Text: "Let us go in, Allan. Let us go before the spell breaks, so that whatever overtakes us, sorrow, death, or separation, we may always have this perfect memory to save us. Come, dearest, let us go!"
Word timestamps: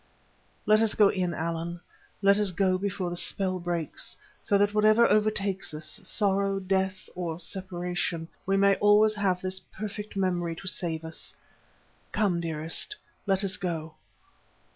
"Let 0.65 0.81
us 0.81 0.95
go 0.95 1.09
in, 1.09 1.31
Allan. 1.35 1.79
Let 2.23 2.39
us 2.39 2.51
go 2.51 2.79
before 2.79 3.11
the 3.11 3.15
spell 3.15 3.59
breaks, 3.59 4.17
so 4.41 4.57
that 4.57 4.73
whatever 4.73 5.05
overtakes 5.05 5.75
us, 5.75 5.99
sorrow, 6.03 6.59
death, 6.59 7.07
or 7.13 7.37
separation, 7.37 8.27
we 8.47 8.57
may 8.57 8.73
always 8.77 9.13
have 9.13 9.41
this 9.41 9.59
perfect 9.59 10.15
memory 10.17 10.55
to 10.55 10.67
save 10.67 11.05
us. 11.05 11.35
Come, 12.11 12.41
dearest, 12.41 12.95
let 13.27 13.43
us 13.43 13.57
go!" 13.57 13.93